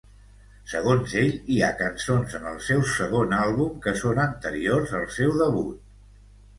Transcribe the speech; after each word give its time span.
Segons 0.69 1.13
ell, 1.23 1.29
hi 1.55 1.57
ha 1.65 1.69
cançons 1.83 2.35
en 2.41 2.49
el 2.53 2.59
seu 2.71 2.83
segon 2.95 3.39
àlbum 3.43 3.79
que 3.87 3.97
són 4.03 4.27
anteriors 4.27 4.99
al 5.03 5.11
seu 5.21 5.41
debut. 5.47 6.31